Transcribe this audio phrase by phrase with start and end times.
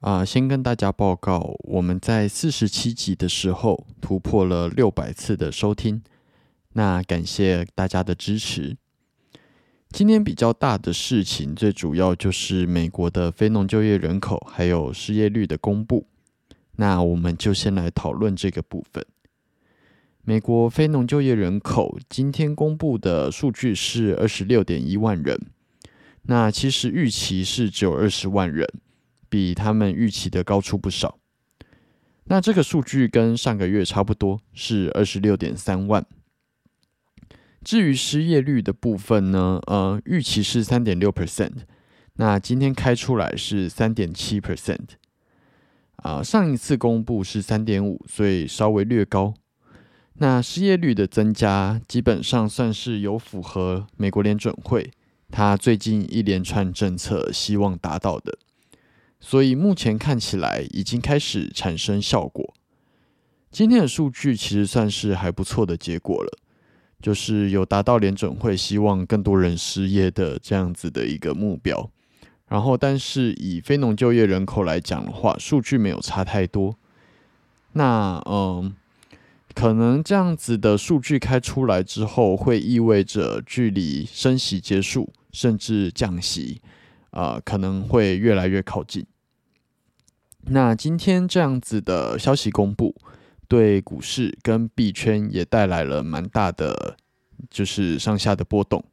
[0.00, 6.00] 啊，先跟大家报告，我们在四十七集的时候突破了六百次的收听，
[6.74, 8.76] 那感谢大家的支持。
[9.90, 16.06] 今天比较大的事情，最主要就是美国的非农就业人口还有失业率的公布。
[16.76, 19.04] 那我们就先来讨论这个部分。
[20.22, 25.46] 美国非农就业人口今天公布的数据是二十六点一万人，
[26.22, 28.64] 那其实预期是只有二十万人。
[29.28, 31.18] 比他们预期的高出不少。
[32.24, 36.04] 那这个数据跟上个月差不多，是二十六点三万。
[37.64, 39.60] 至于失业率的部分呢？
[39.66, 41.52] 呃，预期是三点六 percent，
[42.14, 44.90] 那今天开出来是三点七 percent。
[45.96, 49.34] 啊，上一次公布是三点五，所以稍微略高。
[50.14, 54.90] 那失业率的增加，基本上算是有符合美国联准会
[55.30, 58.38] 他最近一连串政策希望达到的。
[59.20, 62.54] 所以目前看起来已经开始产生效果。
[63.50, 66.38] 今天的数据其实算是还不错的结果了，
[67.00, 71.90] 就是有达到联准会希望更多人失业的这样子的一个目标。
[72.48, 76.76] 然后，但是以非农就业人口来讲的话，数据没有差太多。
[77.72, 78.74] 那嗯，
[79.54, 86.62] 可能这样子的数据开出来之后，会意味着距离升息结束，甚至降息。
[87.18, 89.04] 啊，可能会越来越靠近。
[90.42, 92.94] 那今天这样子的消息公布，
[93.48, 96.96] 对股市跟币圈也带来了蛮大的，
[97.50, 98.84] 就是上下的波动。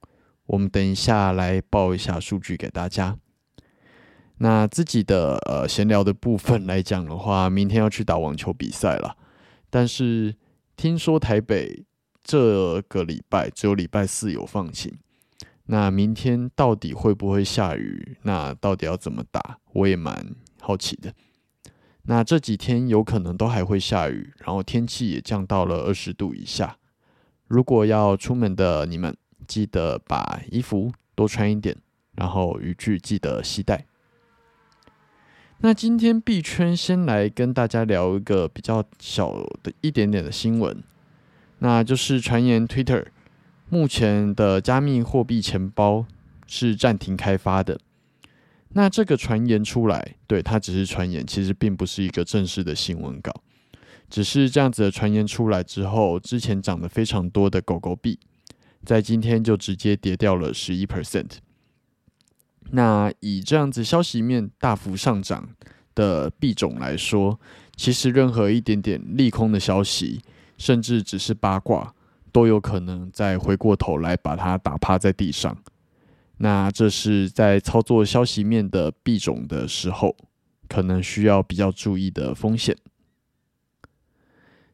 [0.48, 3.16] 我们等一下来报一下数据给大家。
[4.40, 9.16] 那自己的呃闲聊的部分来讲的话，明天要去打网球比赛了，
[9.70, 10.36] 但是
[10.76, 11.86] 听说台北
[12.24, 14.92] 这个礼拜只有礼拜四有放晴。
[15.68, 18.18] 那明天到底会不会下雨？
[18.22, 19.58] 那到底要怎么打？
[19.74, 21.14] 我也蛮好奇的。
[22.04, 26.78] 那这几天有可能都还会下雨，然后天气也降到了二十度以下。
[27.48, 29.18] 如果要出门的你们，
[29.48, 31.76] 记得把衣服多穿一点，
[32.14, 33.86] 然后雨具记得携带。
[35.60, 39.34] 那今天币圈先来跟大家聊一个比较小
[39.64, 40.84] 的一点点的新闻，
[41.58, 43.08] 那就是传言 Twitter。
[43.70, 46.06] 目前的加密货币钱包
[46.48, 47.80] 是暂停开发的。
[48.70, 53.32] 那这个传言出来，对它只是传言，其实并不是一个正式的新闻稿。
[54.10, 58.20] 只是这样子的传言出来之后，之前涨得非常多的狗狗币，
[58.84, 61.38] 在今天就直接跌掉了十一 percent。
[62.72, 65.50] 那以这样子消息面大幅上涨
[65.96, 67.40] 的币种来说，
[67.76, 70.22] 其实任何一点点利空的消息，
[70.58, 71.96] 甚至只是八卦，
[72.36, 75.58] 都有可能再回过头来把它打趴在地上。
[76.40, 80.14] 那这是在操作消息面的币种的时候，
[80.68, 82.76] 可能需要比较注意的风险。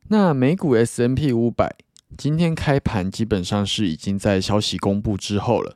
[0.07, 1.75] 那美股 S M P 五百
[2.17, 5.75] 今天开盘基本上是已经在消息公布之后了，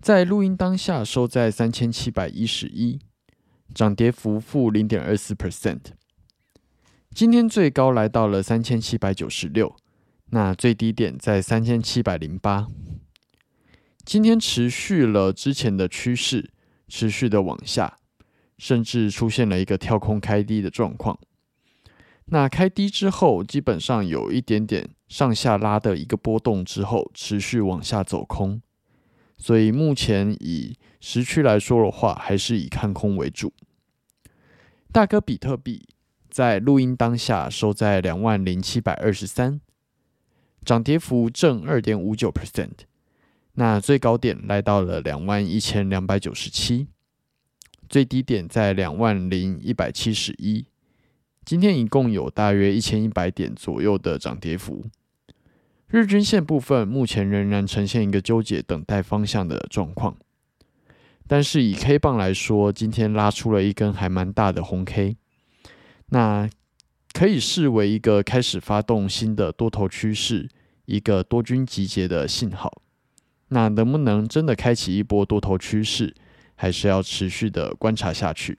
[0.00, 2.98] 在录音当下收在三千七百一十一，
[3.74, 5.80] 涨跌幅负零点二四 percent。
[7.14, 9.76] 今天最高来到了三千七百九十六，
[10.30, 12.66] 那最低点在三千七百零八。
[14.04, 16.50] 今天持续了之前的趋势，
[16.86, 17.98] 持续的往下，
[18.58, 21.18] 甚至出现了一个跳空开低的状况。
[22.26, 28.60] 那开低之后，基本上有一点点上下拉的一个波动之后，持续往下走空。
[29.38, 33.52] 所以目前以时区来说的话，还是以看空为主。
[34.92, 35.88] 大哥比特币
[36.28, 39.60] 在录音当下收在两万零七百二十三，
[40.68, 42.80] 涨跌幅正二点五九 percent。
[43.54, 46.88] 那最高点来到了两万一千两百九十七，
[47.88, 50.66] 最低点在两万零一百七十一。
[51.42, 54.84] 今天一共有大约一千一百点左右的涨跌幅。
[55.86, 60.18] 日均线部分目前仍然呈现一个纠结、等待方向的状况。
[61.26, 65.16] 但是以 K 棒来说，今天拉出了一根还蛮大的红 K，
[66.10, 66.50] 那
[67.14, 70.46] 可以视为一个开始发动新的多头趋势、
[70.88, 72.80] 一个多军集结的信号。
[73.48, 76.14] 那能不能真的开启一波多头趋势，
[76.54, 78.58] 还是要持续的观察下去。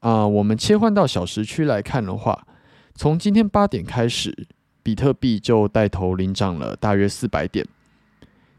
[0.00, 2.46] 啊，我们切换到小时区来看的话，
[2.94, 4.46] 从今天八点开始，
[4.82, 7.66] 比特币就带头领涨了大约四百点。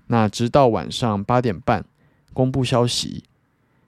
[0.07, 1.85] 那直到晚上八点半
[2.33, 3.23] 公布消息，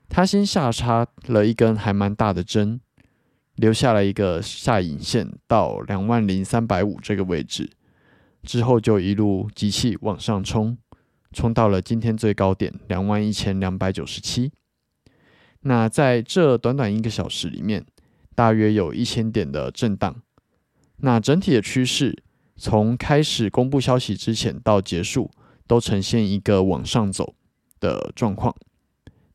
[0.08, 2.80] 它先下插了一根还蛮大的针，
[3.56, 7.70] 留下了一个下影线到两万零三百五这个位置。
[8.42, 10.76] 之后就一路机器往上冲，
[11.32, 14.52] 冲到了今天最高点两万一千两百九十七。
[15.60, 17.86] 那在这短短一个小时里面，
[18.34, 20.16] 大约有一千点的震荡。
[20.98, 22.22] 那整体的趋势
[22.56, 25.30] 从开始公布消息之前到结束，
[25.66, 27.34] 都呈现一个往上走
[27.80, 28.54] 的状况。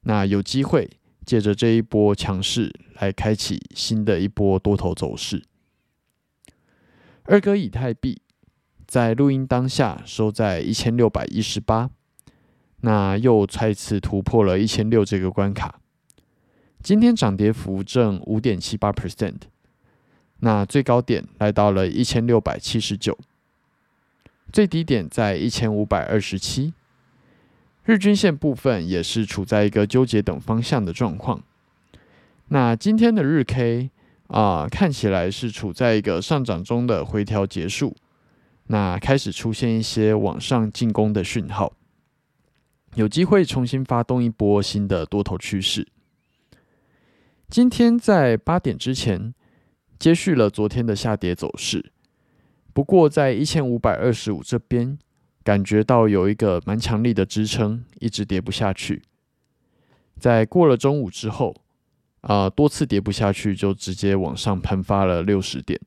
[0.02, 0.90] 那有机会
[1.30, 5.44] 借着这一波强势来开启新的一波多头走势。
[7.26, 8.24] 二哥以太币。
[8.88, 11.92] 在录音当下收在一千六百一十八，
[12.82, 15.80] 那又再次突破了一千六这个关卡。
[16.82, 19.42] 今天涨跌幅正五点七八 percent，
[20.40, 23.16] 那最高点来到了一千六百七十九，
[24.52, 26.74] 最低点在一千五百二十七。
[27.90, 31.42] 日均线部分也是处在一个纠结等方向的状况。
[32.50, 33.90] 那今天的日 K
[34.28, 37.96] 啊，看起来是处在一个上涨中的回调结束。
[38.68, 41.74] 那开始出现一些往上进攻的讯号，
[42.94, 45.88] 有机会重新发动一波新的多头趋势。
[47.50, 49.34] 今天在八点之前
[49.98, 51.92] 接续了昨天的下跌走势，
[52.72, 55.00] 不过在一千五百二十五这边
[55.44, 59.02] 感觉到有一个蛮强力的支撑，一直跌不下去。
[60.20, 61.56] 在过了中午之后，
[62.22, 65.80] 啊，多次跌不下去，就直接往上喷发了六十点。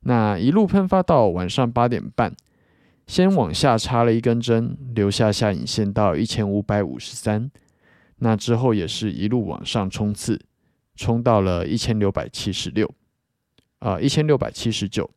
[0.00, 2.34] 那一路喷发到晚上八点半，
[3.06, 7.50] 先往下插了一根针，留下下影线到一千五百五十三。
[8.18, 10.38] 那之后也是一路往上冲刺，
[10.94, 12.94] 冲到了一千六百七十六，
[13.78, 15.10] 啊，一千六百七十九。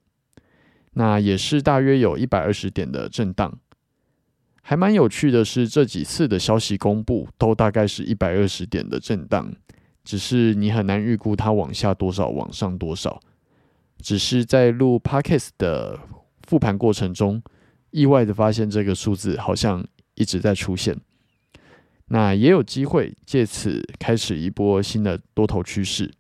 [0.98, 3.60] 那也是大约有一百二十点的震荡。
[4.64, 9.54] 还蛮有趣的是，这几次的消息公布都大概是一百二十点的震荡，
[10.04, 13.22] 只是你很难预估它往下多少，往上多少。
[14.02, 16.00] 只是在录 podcast 的
[16.48, 17.42] 复盘过程中，
[17.92, 19.86] 意外的发现这个数字好像
[20.16, 21.00] 一直在出现。
[22.08, 26.12] 那也有机会借此开始一波新的多头趋势。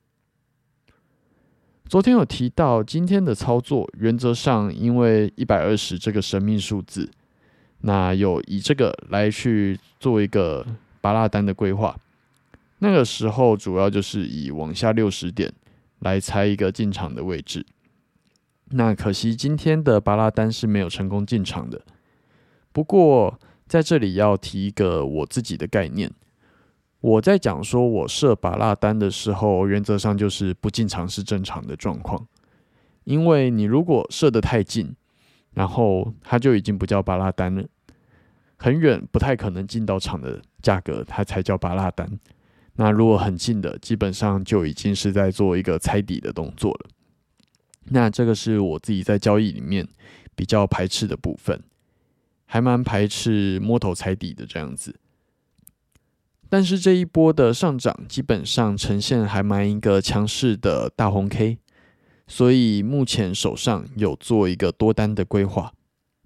[1.87, 7.09] 昨天有提到今天的操作，原则上因为一百二十这个神秘数字，
[7.81, 10.65] 那有以这个来去做一个
[11.01, 11.97] 巴拉单的规划。
[12.79, 15.53] 那个时候主要就是以往下六十点。
[16.01, 17.65] 来猜一个进场的位置，
[18.69, 21.81] 那可惜今天的巴拉丹是没有成功进场的。
[22.71, 26.11] 不过在这里要提一个我自己的概念：
[26.99, 32.27] 我在讲说我设把拉单的时候，原则上就是不进场是正常的状况，
[33.03, 34.95] 因为你如果设得太近，
[35.53, 37.63] 然后它就已经不叫巴拉单了，
[38.57, 42.19] 很远不太可能进到场的价格，它才叫巴拉单。
[42.75, 46.89] 那如果很近的，基本上就已经是在做一个猜底的动作了。
[47.85, 49.87] 那这个是我自己在交易里面
[50.35, 51.63] 比较排斥的部分，
[52.45, 54.99] 还蛮排斥摸头猜底的这样子。
[56.49, 61.57] 但是这一波的上涨基本上呈现还蛮一个强势的大红 K，
[62.25, 65.73] 所以目前手上有做一个多单的规划，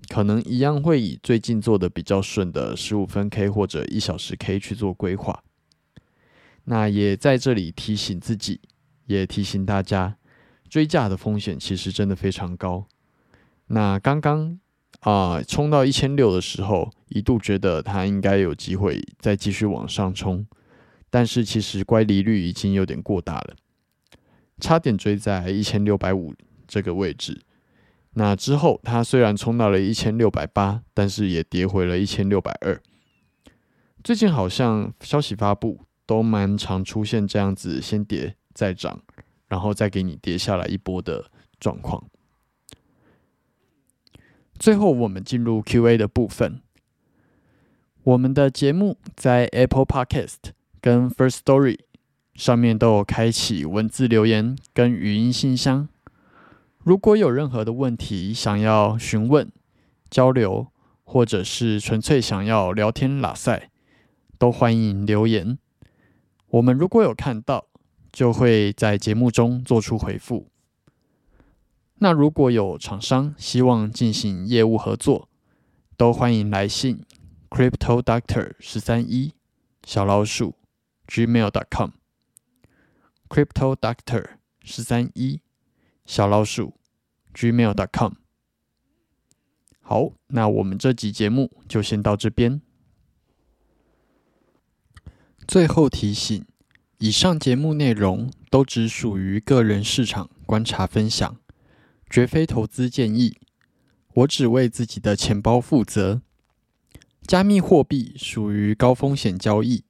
[0.10, 5.44] 可能一样会以最近做的比较顺的十五分 K 或者一小时 K 去做规划。
[6.66, 8.62] 那也在这里提醒自己，
[9.08, 10.18] 也提醒大家，
[10.70, 12.86] 追价的风险其实真的非常高。
[13.68, 14.60] 那刚刚
[15.02, 20.46] 啊冲到一千六的时候，一度觉得它应该有机会再继续往上冲，
[21.12, 23.56] 但是其实乖离率已经有点过大了，
[24.60, 26.34] 差点追在一千六百五
[26.68, 27.42] 这个位置。
[28.14, 32.82] 那之后它虽然冲到了一千六百八，但是也跌回了一千六百二。
[34.04, 35.86] 最近好像消息发布。
[36.08, 39.02] 都蛮常出现这样子，先跌再涨，
[39.48, 42.04] 然后再给你跌下来一波的状况。
[44.62, 46.62] 最后，我们进入 Q&A 的部分。
[48.04, 50.36] 我们的节目在 Apple Podcast
[50.80, 51.80] 跟 First Story
[52.36, 55.90] 上面都有开启文字留言跟语音信箱。
[56.84, 59.52] 如果有任何的问题想要询问、
[60.12, 60.68] 交流，
[61.04, 63.72] 或者是纯粹想要聊天拉塞，
[64.38, 65.58] 都欢迎留言。
[66.50, 67.66] 我们如果有看到，
[68.12, 70.51] 就会在节目中做出回复。
[72.04, 75.30] 那如果有厂商希望进行业务合作，
[75.96, 77.06] 都欢迎来信
[77.48, 79.36] crypto doctor 十三一
[79.86, 80.56] 小老鼠
[81.08, 81.92] gmail dot com
[83.30, 84.26] crypto doctor
[84.64, 85.42] 十三一
[86.08, 86.74] 小老鼠
[87.36, 88.14] gmail dot com。
[89.80, 92.64] 好，那我们这集节目就先到这边。
[95.48, 96.44] 最后提醒：
[96.98, 101.38] 以上节目内容都只属于个人市场观察分享，
[102.12, 103.38] 绝非投资建议。
[104.14, 106.22] 我只为自己的钱包负责。
[107.26, 109.86] 加密货币属于高风险交易，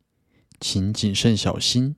[0.59, 1.95] 请谨慎小心。